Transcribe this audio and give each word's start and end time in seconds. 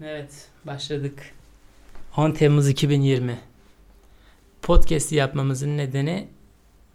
Evet, 0.00 0.48
başladık. 0.64 1.34
10 2.16 2.32
Temmuz 2.32 2.68
2020. 2.68 3.38
Podcast 4.62 5.12
yapmamızın 5.12 5.76
nedeni 5.76 6.28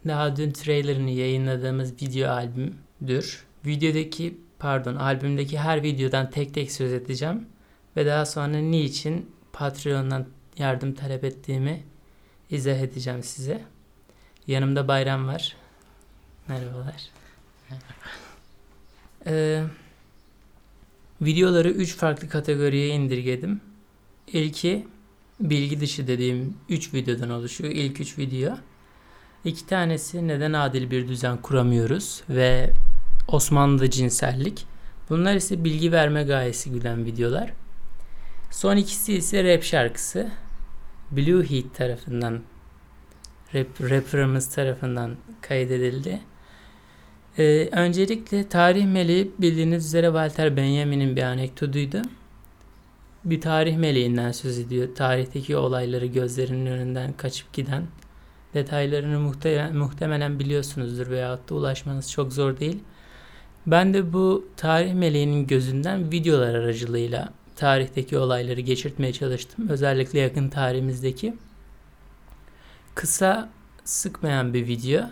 daha 0.07 0.35
dün 0.35 0.51
trailerını 0.51 1.09
yayınladığımız 1.09 2.01
video 2.01 2.31
albümdür. 2.31 3.43
Videodaki, 3.65 4.37
pardon, 4.59 4.95
albümdeki 4.95 5.59
her 5.59 5.83
videodan 5.83 6.29
tek 6.29 6.53
tek 6.53 6.71
söz 6.71 6.93
edeceğim 6.93 7.45
ve 7.97 8.05
daha 8.05 8.25
sonra 8.25 8.57
niçin 8.57 9.31
Patreon'dan 9.53 10.27
yardım 10.57 10.93
talep 10.93 11.23
ettiğimi 11.23 11.83
izah 12.49 12.77
edeceğim 12.77 13.23
size. 13.23 13.61
Yanımda 14.47 14.87
Bayram 14.87 15.27
var. 15.27 15.55
Merhabalar. 16.47 17.09
Ee, 19.25 19.63
videoları 21.21 21.69
3 21.69 21.95
farklı 21.95 22.29
kategoriye 22.29 22.87
indirgedim. 22.87 23.61
İlki 24.27 24.87
bilgi 25.39 25.79
dışı 25.79 26.07
dediğim 26.07 26.57
3 26.69 26.93
videodan 26.93 27.29
oluşuyor. 27.29 27.71
İlk 27.71 28.01
3 28.01 28.17
video. 28.17 28.57
İki 29.45 29.65
tanesi 29.65 30.27
neden 30.27 30.53
adil 30.53 30.91
bir 30.91 31.07
düzen 31.07 31.37
kuramıyoruz 31.37 32.23
ve 32.29 32.73
Osmanlı 33.27 33.89
cinsellik. 33.89 34.65
Bunlar 35.09 35.35
ise 35.35 35.63
bilgi 35.63 35.91
verme 35.91 36.23
gayesi 36.23 36.71
güden 36.71 37.05
videolar. 37.05 37.53
Son 38.51 38.77
ikisi 38.77 39.13
ise 39.13 39.43
rap 39.43 39.63
şarkısı. 39.63 40.31
Blue 41.11 41.49
Heat 41.49 41.75
tarafından 41.75 42.39
rap, 43.53 43.81
rapperımız 43.81 44.55
tarafından 44.55 45.15
kaydedildi. 45.41 46.19
Ee, 47.37 47.69
öncelikle 47.71 48.49
tarih 48.49 48.85
meleği 48.85 49.31
bildiğiniz 49.39 49.85
üzere 49.85 50.05
Walter 50.05 50.57
Benjamin'in 50.57 51.15
bir 51.15 51.23
anekdotuydu. 51.23 52.01
Bir 53.25 53.41
tarih 53.41 53.77
meleğinden 53.77 54.31
söz 54.31 54.59
ediyor. 54.59 54.95
Tarihteki 54.95 55.57
olayları 55.57 56.05
gözlerinin 56.05 56.65
önünden 56.65 57.13
kaçıp 57.13 57.53
giden. 57.53 57.83
Detaylarını 58.53 59.19
muhtemelen, 59.19 59.75
muhtemelen 59.75 60.39
biliyorsunuzdur 60.39 61.09
veyahut 61.09 61.49
da 61.49 61.55
ulaşmanız 61.55 62.11
çok 62.11 62.33
zor 62.33 62.59
değil. 62.59 62.79
Ben 63.67 63.93
de 63.93 64.13
bu 64.13 64.45
tarih 64.57 64.93
meleğinin 64.93 65.47
gözünden 65.47 66.11
videolar 66.11 66.55
aracılığıyla 66.55 67.33
tarihteki 67.55 68.17
olayları 68.17 68.61
geçirtmeye 68.61 69.13
çalıştım. 69.13 69.69
Özellikle 69.69 70.19
yakın 70.19 70.49
tarihimizdeki. 70.49 71.33
Kısa, 72.95 73.49
sıkmayan 73.83 74.53
bir 74.53 74.67
video 74.67 75.03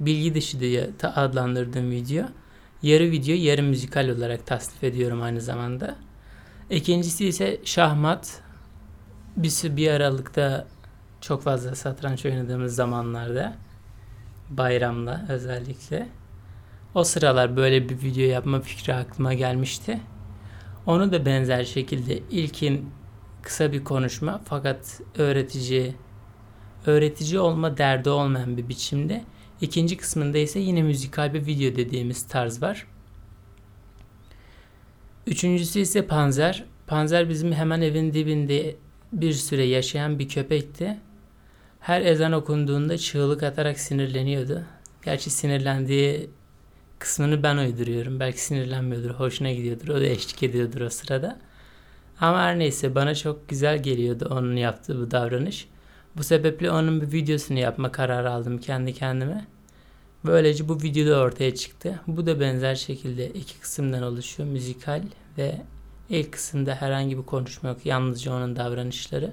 bilgi 0.00 0.34
dışı 0.34 0.60
diye 0.60 0.90
adlandırdığım 1.14 1.90
video. 1.90 2.24
Yarı 2.82 3.04
video, 3.04 3.34
yarı 3.34 3.62
müzikal 3.62 4.08
olarak 4.08 4.46
tasnif 4.46 4.84
ediyorum 4.84 5.22
aynı 5.22 5.40
zamanda. 5.40 5.96
İkincisi 6.70 7.26
ise 7.26 7.60
şahmat. 7.64 8.42
Bir, 9.36 9.76
bir 9.76 9.90
aralıkta 9.90 10.66
çok 11.20 11.42
fazla 11.42 11.74
satranç 11.74 12.26
oynadığımız 12.26 12.74
zamanlarda 12.74 13.54
bayramda 14.50 15.26
özellikle. 15.28 16.08
O 16.94 17.04
sıralar 17.04 17.56
böyle 17.56 17.88
bir 17.88 18.02
video 18.02 18.24
yapma 18.24 18.60
fikri 18.60 18.94
aklıma 18.94 19.34
gelmişti. 19.34 20.00
Onu 20.86 21.12
da 21.12 21.26
benzer 21.26 21.64
şekilde 21.64 22.18
ilkin 22.18 22.90
kısa 23.42 23.72
bir 23.72 23.84
konuşma 23.84 24.40
fakat 24.44 25.00
öğretici 25.18 25.94
öğretici 26.86 27.38
olma 27.38 27.76
derdi 27.76 28.10
olmayan 28.10 28.56
bir 28.56 28.68
biçimde 28.68 29.24
İkinci 29.62 29.96
kısmında 29.96 30.38
ise 30.38 30.60
yine 30.60 30.82
müzikal 30.82 31.34
bir 31.34 31.46
video 31.46 31.76
dediğimiz 31.76 32.22
tarz 32.22 32.62
var. 32.62 32.86
Üçüncüsü 35.26 35.80
ise 35.80 36.06
Panzer. 36.06 36.64
Panzer 36.86 37.28
bizim 37.28 37.52
hemen 37.52 37.80
evin 37.80 38.12
dibinde 38.12 38.76
bir 39.12 39.32
süre 39.32 39.64
yaşayan 39.64 40.18
bir 40.18 40.28
köpekti. 40.28 40.98
Her 41.80 42.00
ezan 42.00 42.32
okunduğunda 42.32 42.98
çığlık 42.98 43.42
atarak 43.42 43.80
sinirleniyordu. 43.80 44.62
Gerçi 45.04 45.30
sinirlendiği 45.30 46.30
kısmını 46.98 47.42
ben 47.42 47.56
uyduruyorum. 47.56 48.20
Belki 48.20 48.40
sinirlenmiyordur, 48.40 49.10
hoşuna 49.10 49.52
gidiyordur. 49.52 49.88
O 49.88 49.94
da 49.94 50.06
eşlik 50.06 50.42
ediyordur 50.42 50.80
o 50.80 50.90
sırada. 50.90 51.38
Ama 52.20 52.42
her 52.42 52.58
neyse 52.58 52.94
bana 52.94 53.14
çok 53.14 53.48
güzel 53.48 53.82
geliyordu 53.82 54.28
onun 54.30 54.56
yaptığı 54.56 55.00
bu 55.00 55.10
davranış. 55.10 55.68
Bu 56.16 56.22
sebeple 56.22 56.70
onun 56.70 57.00
bir 57.00 57.12
videosunu 57.12 57.58
yapma 57.58 57.92
kararı 57.92 58.30
aldım 58.30 58.58
kendi 58.58 58.94
kendime. 58.94 59.46
Böylece 60.24 60.68
bu 60.68 60.82
video 60.82 61.10
da 61.10 61.20
ortaya 61.20 61.54
çıktı. 61.54 62.00
Bu 62.06 62.26
da 62.26 62.40
benzer 62.40 62.74
şekilde 62.74 63.30
iki 63.30 63.60
kısımdan 63.60 64.02
oluşuyor. 64.02 64.48
Müzikal 64.48 65.02
ve 65.38 65.62
ilk 66.08 66.32
kısımda 66.32 66.74
herhangi 66.74 67.18
bir 67.18 67.22
konuşma 67.22 67.68
yok. 67.68 67.86
Yalnızca 67.86 68.32
onun 68.32 68.56
davranışları. 68.56 69.32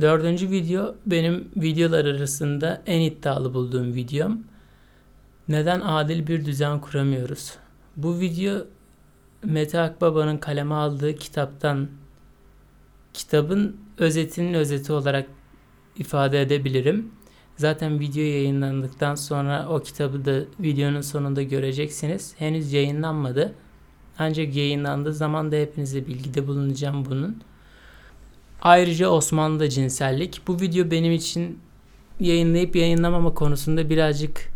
Dördüncü 0.00 0.50
video 0.50 0.94
benim 1.06 1.48
videolar 1.56 2.04
arasında 2.04 2.82
en 2.86 3.00
iddialı 3.00 3.54
bulduğum 3.54 3.94
videom. 3.94 4.44
Neden 5.48 5.80
adil 5.80 6.26
bir 6.26 6.44
düzen 6.44 6.80
kuramıyoruz? 6.80 7.54
Bu 7.96 8.20
video 8.20 8.66
Mete 9.44 9.80
Akbaba'nın 9.80 10.38
kaleme 10.38 10.74
aldığı 10.74 11.16
kitaptan 11.16 11.88
kitabın 13.14 13.76
özetinin 13.98 14.54
özeti 14.54 14.92
olarak 14.92 15.26
ifade 15.96 16.42
edebilirim. 16.42 17.12
Zaten 17.56 18.00
video 18.00 18.22
yayınlandıktan 18.22 19.14
sonra 19.14 19.68
o 19.68 19.82
kitabı 19.82 20.24
da 20.24 20.40
videonun 20.60 21.00
sonunda 21.00 21.42
göreceksiniz. 21.42 22.34
Henüz 22.38 22.72
yayınlanmadı. 22.72 23.54
Ancak 24.18 24.56
yayınlandığı 24.56 25.12
zaman 25.14 25.52
da 25.52 25.56
hepinize 25.56 26.06
bilgide 26.06 26.46
bulunacağım 26.46 27.04
bunun. 27.04 27.42
Ayrıca 28.62 29.08
Osmanlı 29.08 29.68
cinsellik. 29.68 30.40
Bu 30.46 30.60
video 30.60 30.90
benim 30.90 31.12
için 31.12 31.58
yayınlayıp 32.20 32.76
yayınlamama 32.76 33.34
konusunda 33.34 33.90
birazcık 33.90 34.52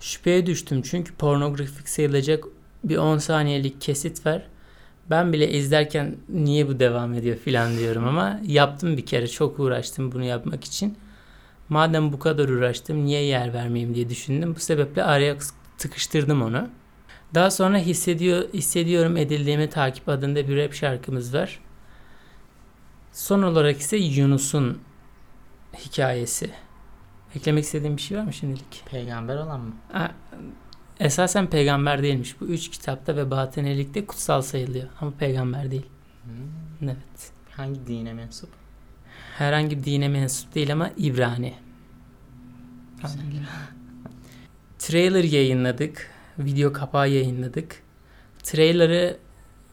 şüpheye 0.00 0.46
düştüm. 0.46 0.82
Çünkü 0.82 1.14
pornografik 1.14 1.88
sayılacak 1.88 2.44
bir 2.84 2.96
10 2.96 3.18
saniyelik 3.18 3.80
kesit 3.80 4.26
var. 4.26 4.48
Ben 5.10 5.32
bile 5.32 5.50
izlerken 5.50 6.16
niye 6.28 6.68
bu 6.68 6.80
devam 6.80 7.14
ediyor 7.14 7.36
filan 7.36 7.78
diyorum 7.78 8.08
ama 8.08 8.40
yaptım 8.46 8.96
bir 8.96 9.06
kere. 9.06 9.28
Çok 9.28 9.58
uğraştım 9.58 10.12
bunu 10.12 10.24
yapmak 10.24 10.64
için. 10.64 10.98
Madem 11.68 12.12
bu 12.12 12.18
kadar 12.18 12.48
uğraştım 12.48 13.04
niye 13.04 13.22
yer 13.22 13.54
vermeyeyim 13.54 13.94
diye 13.94 14.08
düşündüm. 14.08 14.54
Bu 14.54 14.60
sebeple 14.60 15.04
araya 15.04 15.36
tıkıştırdım 15.78 16.42
onu. 16.42 16.68
Daha 17.34 17.50
sonra 17.50 17.78
hissediyor, 17.78 18.44
hissediyorum 18.54 19.16
edildiğimi 19.16 19.70
takip 19.70 20.08
adında 20.08 20.48
bir 20.48 20.56
rap 20.56 20.74
şarkımız 20.74 21.34
var. 21.34 21.60
Son 23.12 23.42
olarak 23.42 23.80
ise 23.80 23.96
Yunus'un 23.96 24.78
hikayesi. 25.74 26.50
Eklemek 27.34 27.64
istediğim 27.64 27.96
bir 27.96 28.02
şey 28.02 28.18
var 28.18 28.22
mı 28.22 28.32
şimdilik? 28.32 28.82
Peygamber 28.90 29.36
olan 29.36 29.60
mı? 29.60 29.72
Ha, 29.92 30.10
esasen 31.00 31.46
peygamber 31.46 32.02
değilmiş. 32.02 32.40
Bu 32.40 32.46
üç 32.46 32.70
kitapta 32.70 33.16
ve 33.16 33.30
batınilikte 33.30 34.06
kutsal 34.06 34.42
sayılıyor. 34.42 34.88
Ama 35.00 35.10
peygamber 35.18 35.70
değil. 35.70 35.86
Hmm. 36.24 36.88
Evet. 36.88 37.32
Hangi 37.50 37.86
dine 37.86 38.12
mensup? 38.12 38.48
herhangi 39.38 39.78
bir 39.78 39.84
dine 39.84 40.08
mensup 40.08 40.54
değil 40.54 40.72
ama 40.72 40.90
İbrani. 40.96 41.54
Trailer 44.78 45.24
yayınladık. 45.24 46.10
Video 46.38 46.72
kapağı 46.72 47.08
yayınladık. 47.10 47.82
Trailer'ı 48.42 49.16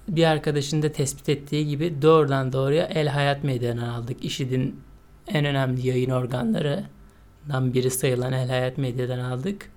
bir 0.08 0.24
arkadaşın 0.24 0.82
da 0.82 0.92
tespit 0.92 1.30
ettiği 1.30 1.68
gibi 1.68 2.02
doğrudan 2.02 2.54
doğruya 2.54 2.86
El 2.86 3.08
Hayat 3.08 3.44
Medya'dan 3.44 3.78
aldık. 3.78 4.26
İşidin 4.26 4.80
en 5.28 5.46
önemli 5.46 5.88
yayın 5.88 6.10
organlarından 6.10 7.74
biri 7.74 7.92
sayılan 7.92 8.34
El 8.34 8.50
Hayat 8.50 8.78
Medya'dan 8.78 9.20
aldık. 9.20 9.72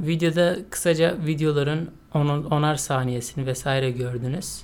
Videoda 0.00 0.56
kısaca 0.70 1.16
videoların 1.26 1.90
onun 2.14 2.44
onar 2.44 2.76
saniyesini 2.76 3.46
vesaire 3.46 3.90
gördünüz. 3.90 4.62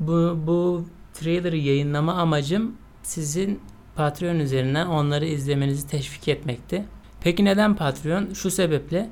Bu, 0.00 0.38
bu 0.46 0.86
trailer'ı 1.14 1.56
yayınlama 1.56 2.14
amacım 2.14 2.76
sizin 3.02 3.60
Patreon 3.96 4.38
üzerinden 4.38 4.86
onları 4.86 5.26
izlemenizi 5.26 5.88
teşvik 5.88 6.28
etmekti. 6.28 6.84
Peki 7.20 7.44
neden 7.44 7.76
Patreon? 7.76 8.32
Şu 8.32 8.50
sebeple 8.50 9.10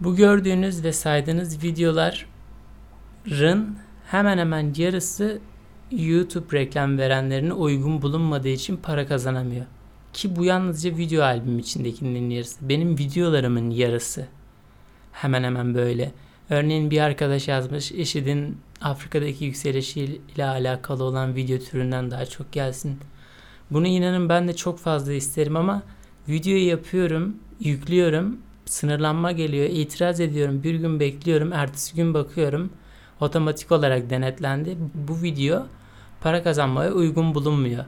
bu 0.00 0.16
gördüğünüz 0.16 0.84
ve 0.84 0.92
saydığınız 0.92 1.64
videoların 1.64 3.76
hemen 4.06 4.38
hemen 4.38 4.74
yarısı 4.76 5.40
YouTube 5.90 6.58
reklam 6.58 6.98
verenlerine 6.98 7.52
uygun 7.52 8.02
bulunmadığı 8.02 8.48
için 8.48 8.76
para 8.76 9.06
kazanamıyor. 9.06 9.66
Ki 10.12 10.36
bu 10.36 10.44
yalnızca 10.44 10.96
video 10.96 11.22
albüm 11.22 11.58
içindekinin 11.58 12.30
yarısı. 12.30 12.68
Benim 12.68 12.98
videolarımın 12.98 13.70
yarısı. 13.70 14.26
Hemen 15.12 15.44
hemen 15.44 15.74
böyle. 15.74 16.12
Örneğin 16.50 16.90
bir 16.90 17.00
arkadaş 17.00 17.48
yazmış 17.48 17.92
IŞİD'in 17.92 18.58
Afrika'daki 18.80 19.44
yükselişiyle 19.44 20.44
alakalı 20.44 21.04
olan 21.04 21.36
video 21.36 21.58
türünden 21.58 22.10
daha 22.10 22.26
çok 22.26 22.52
gelsin. 22.52 22.98
Bunu 23.70 23.86
inanın 23.86 24.28
ben 24.28 24.48
de 24.48 24.56
çok 24.56 24.78
fazla 24.78 25.12
isterim 25.12 25.56
ama 25.56 25.82
videoyu 26.28 26.66
yapıyorum, 26.66 27.36
yüklüyorum, 27.60 28.38
sınırlanma 28.64 29.32
geliyor, 29.32 29.68
itiraz 29.70 30.20
ediyorum, 30.20 30.62
bir 30.62 30.74
gün 30.74 31.00
bekliyorum, 31.00 31.52
ertesi 31.52 31.96
gün 31.96 32.14
bakıyorum. 32.14 32.70
otomatik 33.20 33.72
olarak 33.72 34.10
denetlendi. 34.10 34.76
Bu 34.94 35.22
video 35.22 35.66
para 36.20 36.42
kazanmaya 36.42 36.92
uygun 36.92 37.34
bulunmuyor. 37.34 37.84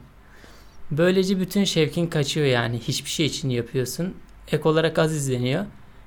Böylece 0.91 1.41
bütün 1.41 1.65
şevkin 1.65 2.07
kaçıyor 2.07 2.47
yani. 2.47 2.79
Hiçbir 2.79 3.11
şey 3.11 3.27
için 3.27 3.51
yapıyorsun. 3.51 4.15
Ek 4.53 4.69
olarak 4.69 4.99
az 4.99 5.15
izleniyor. 5.15 5.65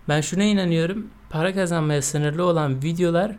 Ben 0.10 0.22
şuna 0.22 0.44
inanıyorum. 0.44 1.08
Para 1.30 1.54
kazanmaya 1.54 2.02
sınırlı 2.02 2.44
olan 2.46 2.84
videolar 2.84 3.36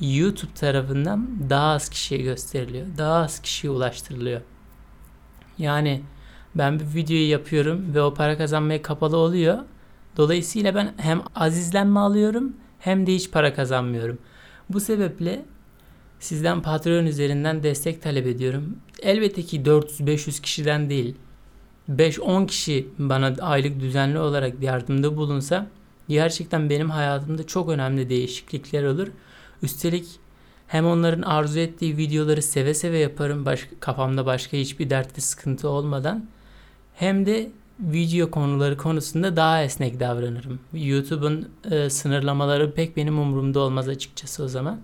YouTube 0.00 0.54
tarafından 0.54 1.50
daha 1.50 1.72
az 1.72 1.88
kişiye 1.88 2.20
gösteriliyor. 2.20 2.86
Daha 2.98 3.14
az 3.14 3.42
kişiye 3.42 3.70
ulaştırılıyor. 3.70 4.40
Yani 5.58 6.02
ben 6.54 6.80
bir 6.80 6.94
videoyu 6.94 7.30
yapıyorum 7.30 7.94
ve 7.94 8.02
o 8.02 8.14
para 8.14 8.38
kazanmaya 8.38 8.82
kapalı 8.82 9.16
oluyor. 9.16 9.58
Dolayısıyla 10.16 10.74
ben 10.74 10.94
hem 10.96 11.22
az 11.34 11.58
izlenme 11.58 12.00
alıyorum 12.00 12.56
hem 12.78 13.06
de 13.06 13.14
hiç 13.14 13.30
para 13.30 13.54
kazanmıyorum. 13.54 14.18
Bu 14.70 14.80
sebeple 14.80 15.44
sizden 16.20 16.62
Patreon 16.62 17.06
üzerinden 17.06 17.62
destek 17.62 18.02
talep 18.02 18.26
ediyorum. 18.26 18.76
Elbette 19.04 19.42
ki 19.42 19.62
400-500 19.62 20.42
kişiden 20.42 20.90
değil. 20.90 21.14
5-10 21.90 22.46
kişi 22.46 22.88
bana 22.98 23.34
aylık 23.40 23.80
düzenli 23.80 24.18
olarak 24.18 24.62
yardımda 24.62 25.16
bulunsa 25.16 25.66
gerçekten 26.08 26.70
benim 26.70 26.90
hayatımda 26.90 27.46
çok 27.46 27.68
önemli 27.68 28.08
değişiklikler 28.10 28.84
olur. 28.84 29.08
Üstelik 29.62 30.06
hem 30.66 30.86
onların 30.86 31.22
arzu 31.22 31.58
ettiği 31.58 31.96
videoları 31.96 32.42
seve 32.42 32.74
seve 32.74 32.98
yaparım 32.98 33.46
başka, 33.46 33.76
kafamda 33.80 34.26
başka 34.26 34.56
hiçbir 34.56 34.90
dert 34.90 35.16
ve 35.16 35.20
sıkıntı 35.20 35.68
olmadan. 35.68 36.26
Hem 36.94 37.26
de 37.26 37.50
video 37.80 38.30
konuları 38.30 38.76
konusunda 38.76 39.36
daha 39.36 39.62
esnek 39.62 40.00
davranırım. 40.00 40.60
YouTube'un 40.72 41.48
e, 41.70 41.90
sınırlamaları 41.90 42.74
pek 42.74 42.96
benim 42.96 43.18
umurumda 43.18 43.60
olmaz 43.60 43.88
açıkçası 43.88 44.44
o 44.44 44.48
zaman. 44.48 44.80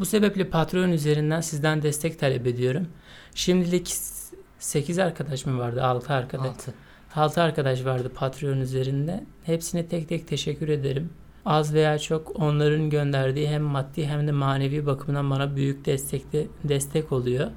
Bu 0.00 0.04
sebeple 0.04 0.48
Patreon 0.48 0.90
üzerinden 0.90 1.40
sizden 1.40 1.82
destek 1.82 2.18
talep 2.18 2.46
ediyorum. 2.46 2.88
Şimdilik 3.34 3.94
8 4.58 4.98
arkadaş 4.98 5.46
mı 5.46 5.58
vardı? 5.58 5.84
6 5.84 6.12
arkadaş. 6.12 6.46
6. 6.46 6.74
6 7.14 7.42
arkadaş 7.42 7.84
vardı 7.84 8.12
Patreon 8.14 8.60
üzerinde. 8.60 9.24
Hepsine 9.44 9.86
tek 9.86 10.08
tek 10.08 10.28
teşekkür 10.28 10.68
ederim. 10.68 11.10
Az 11.44 11.74
veya 11.74 11.98
çok 11.98 12.40
onların 12.40 12.90
gönderdiği 12.90 13.48
hem 13.48 13.62
maddi 13.62 14.06
hem 14.06 14.26
de 14.26 14.32
manevi 14.32 14.86
bakımdan 14.86 15.30
bana 15.30 15.56
büyük 15.56 15.84
destekte 15.84 16.46
destek 16.64 17.12
oluyor. 17.12 17.50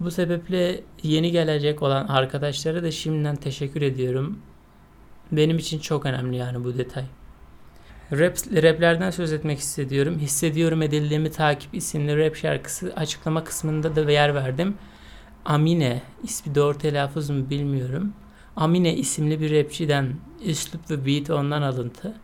Bu 0.00 0.10
sebeple 0.10 0.80
yeni 1.02 1.30
gelecek 1.30 1.82
olan 1.82 2.06
arkadaşlara 2.06 2.82
da 2.82 2.90
şimdiden 2.90 3.36
teşekkür 3.36 3.82
ediyorum. 3.82 4.38
Benim 5.32 5.58
için 5.58 5.78
çok 5.78 6.06
önemli 6.06 6.36
yani 6.36 6.64
bu 6.64 6.78
detay. 6.78 7.04
Rap, 8.12 8.36
raplerden 8.62 9.10
söz 9.10 9.32
etmek 9.32 9.58
istiyorum. 9.58 10.18
Hissediyorum 10.18 10.82
edildiğimi 10.82 11.30
takip 11.30 11.74
isimli 11.74 12.18
rap 12.18 12.36
şarkısı 12.36 12.92
açıklama 12.96 13.44
kısmında 13.44 13.96
da 13.96 14.10
yer 14.10 14.34
verdim. 14.34 14.74
Amine 15.44 16.02
ismi 16.22 16.54
doğru 16.54 16.78
telaffuz 16.78 17.30
mu 17.30 17.50
bilmiyorum. 17.50 18.12
Amine 18.56 18.94
isimli 18.96 19.40
bir 19.40 19.58
rapçiden 19.58 20.14
üslup 20.44 20.90
ve 20.90 21.06
beat 21.06 21.30
ondan 21.30 21.62
alıntı. 21.62 22.14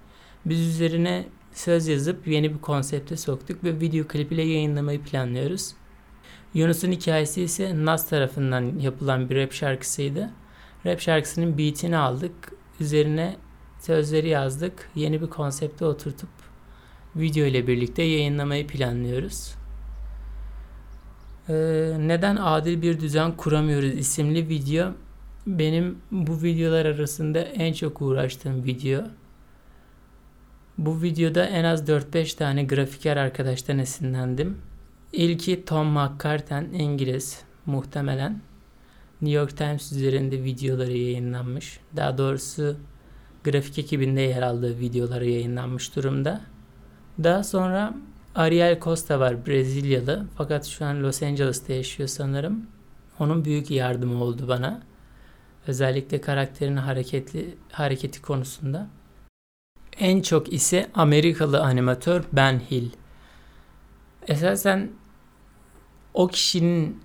Biz 0.46 0.60
üzerine 0.60 1.24
söz 1.52 1.88
yazıp 1.88 2.26
yeni 2.26 2.54
bir 2.54 2.58
konsepte 2.58 3.16
soktuk 3.16 3.64
ve 3.64 3.80
video 3.80 4.06
klipiyle 4.06 4.42
yayınlamayı 4.42 5.02
planlıyoruz. 5.02 5.74
Yunus'un 6.54 6.92
hikayesi 6.92 7.42
ise 7.42 7.84
Nas 7.84 8.08
tarafından 8.08 8.78
yapılan 8.78 9.30
bir 9.30 9.36
rap 9.36 9.52
şarkısıydı. 9.52 10.30
Rap 10.86 11.00
şarkısının 11.00 11.58
beatini 11.58 11.96
aldık. 11.96 12.52
Üzerine 12.80 13.36
sözleri 13.80 14.28
yazdık. 14.28 14.90
Yeni 14.94 15.22
bir 15.22 15.26
konsepte 15.26 15.84
oturtup 15.84 16.28
video 17.16 17.46
ile 17.46 17.66
birlikte 17.66 18.02
yayınlamayı 18.02 18.66
planlıyoruz. 18.66 19.54
Ee, 21.48 21.96
neden 21.98 22.36
adil 22.36 22.82
bir 22.82 23.00
düzen 23.00 23.36
kuramıyoruz 23.36 23.94
isimli 23.94 24.48
video 24.48 24.92
benim 25.46 25.98
bu 26.10 26.42
videolar 26.42 26.86
arasında 26.86 27.40
en 27.40 27.72
çok 27.72 28.02
uğraştığım 28.02 28.64
video. 28.64 29.02
Bu 30.78 31.02
videoda 31.02 31.44
en 31.44 31.64
az 31.64 31.88
4-5 31.88 32.36
tane 32.36 32.64
grafiker 32.64 33.16
arkadaştan 33.16 33.78
esinlendim. 33.78 34.58
İlki 35.12 35.64
Tom 35.64 35.86
McCartan 35.86 36.72
İngiliz 36.72 37.42
muhtemelen. 37.66 38.40
New 39.22 39.38
York 39.38 39.56
Times 39.56 39.92
üzerinde 39.92 40.44
videoları 40.44 40.92
yayınlanmış. 40.92 41.80
Daha 41.96 42.18
doğrusu 42.18 42.76
grafik 43.50 43.78
ekibinde 43.78 44.20
yer 44.20 44.42
aldığı 44.42 44.78
videoları 44.78 45.28
yayınlanmış 45.28 45.96
durumda. 45.96 46.40
Daha 47.24 47.44
sonra 47.44 47.94
Ariel 48.34 48.80
Costa 48.80 49.20
var 49.20 49.46
Brezilyalı 49.46 50.26
fakat 50.36 50.66
şu 50.66 50.84
an 50.84 51.02
Los 51.02 51.22
Angeles'ta 51.22 51.72
yaşıyor 51.72 52.08
sanırım. 52.08 52.66
Onun 53.18 53.44
büyük 53.44 53.70
yardımı 53.70 54.24
oldu 54.24 54.48
bana. 54.48 54.82
Özellikle 55.66 56.20
karakterin 56.20 56.76
hareketli 56.76 57.54
hareketi 57.72 58.22
konusunda. 58.22 58.88
En 59.98 60.22
çok 60.22 60.52
ise 60.52 60.90
Amerikalı 60.94 61.60
animatör 61.62 62.24
Ben 62.32 62.60
Hill. 62.70 62.90
Esasen 64.28 64.90
o 66.14 66.26
kişinin 66.26 67.00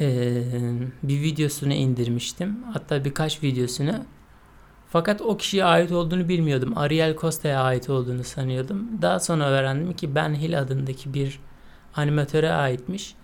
e, 0.00 0.42
bir 1.02 1.20
videosunu 1.20 1.72
indirmiştim. 1.72 2.62
Hatta 2.72 3.04
birkaç 3.04 3.42
videosunu. 3.42 4.04
Fakat 4.90 5.22
o 5.22 5.36
kişiye 5.36 5.64
ait 5.64 5.92
olduğunu 5.92 6.28
bilmiyordum. 6.28 6.78
Ariel 6.78 7.16
Costa'ya 7.16 7.62
ait 7.62 7.90
olduğunu 7.90 8.24
sanıyordum. 8.24 9.02
Daha 9.02 9.20
sonra 9.20 9.44
öğrendim 9.44 9.92
ki 9.92 10.14
Ben 10.14 10.34
Hill 10.34 10.58
adındaki 10.58 11.14
bir 11.14 11.40
animatöre 11.94 12.52
aitmiş. 12.52 13.14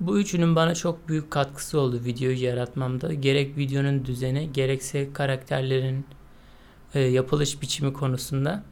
Bu 0.00 0.18
üçünün 0.18 0.56
bana 0.56 0.74
çok 0.74 1.08
büyük 1.08 1.30
katkısı 1.30 1.80
oldu 1.80 2.00
videoyu 2.04 2.42
yaratmamda. 2.42 3.14
Gerek 3.14 3.56
videonun 3.56 4.04
düzeni 4.04 4.52
gerekse 4.52 5.12
karakterlerin 5.12 6.06
e, 6.94 7.00
yapılış 7.00 7.62
biçimi 7.62 7.92
konusunda. 7.92 8.62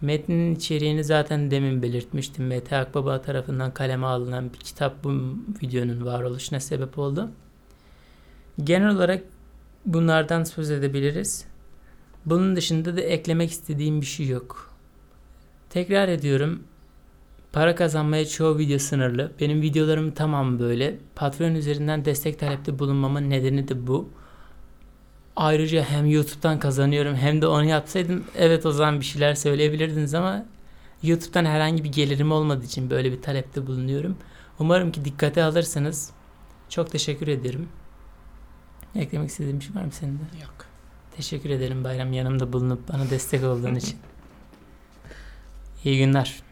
Metnin 0.00 0.54
içeriğini 0.54 1.04
zaten 1.04 1.50
demin 1.50 1.82
belirtmiştim. 1.82 2.46
Mete 2.46 2.76
Akbaba 2.76 3.22
tarafından 3.22 3.74
kaleme 3.74 4.06
alınan 4.06 4.52
bir 4.52 4.58
kitap 4.58 5.04
bu 5.04 5.10
videonun 5.62 6.04
varoluşuna 6.04 6.60
sebep 6.60 6.98
oldu. 6.98 7.30
Genel 8.64 8.88
olarak 8.88 9.22
bunlardan 9.86 10.44
söz 10.44 10.70
edebiliriz. 10.70 11.51
Bunun 12.26 12.56
dışında 12.56 12.96
da 12.96 13.00
eklemek 13.00 13.50
istediğim 13.50 14.00
bir 14.00 14.06
şey 14.06 14.28
yok. 14.28 14.70
Tekrar 15.70 16.08
ediyorum. 16.08 16.62
Para 17.52 17.74
kazanmaya 17.74 18.26
çoğu 18.26 18.58
video 18.58 18.78
sınırlı. 18.78 19.32
Benim 19.40 19.62
videolarım 19.62 20.10
tamam 20.10 20.58
böyle. 20.58 20.98
Patreon 21.14 21.54
üzerinden 21.54 22.04
destek 22.04 22.38
talepte 22.38 22.78
bulunmamın 22.78 23.30
nedeni 23.30 23.68
de 23.68 23.86
bu. 23.86 24.10
Ayrıca 25.36 25.82
hem 25.84 26.06
YouTube'dan 26.06 26.58
kazanıyorum 26.58 27.14
hem 27.14 27.42
de 27.42 27.46
onu 27.46 27.64
yapsaydım 27.64 28.24
evet 28.36 28.66
o 28.66 28.72
zaman 28.72 29.00
bir 29.00 29.04
şeyler 29.04 29.34
söyleyebilirdiniz 29.34 30.14
ama 30.14 30.46
YouTube'dan 31.02 31.44
herhangi 31.44 31.84
bir 31.84 31.92
gelirim 31.92 32.32
olmadığı 32.32 32.64
için 32.64 32.90
böyle 32.90 33.12
bir 33.12 33.22
talepte 33.22 33.66
bulunuyorum. 33.66 34.16
Umarım 34.58 34.92
ki 34.92 35.04
dikkate 35.04 35.44
alırsınız. 35.44 36.10
Çok 36.68 36.90
teşekkür 36.90 37.28
ederim. 37.28 37.68
Eklemek 38.94 39.30
istediğim 39.30 39.60
bir 39.60 39.64
şey 39.64 39.74
var 39.74 39.84
mı 39.84 39.92
senin 39.92 40.18
de? 40.18 40.22
Yok. 40.42 40.71
Teşekkür 41.16 41.50
ederim 41.50 41.84
Bayram 41.84 42.12
yanımda 42.12 42.52
bulunup 42.52 42.88
bana 42.88 43.10
destek 43.10 43.44
olduğun 43.44 43.74
için. 43.74 43.98
İyi 45.84 45.98
günler. 45.98 46.42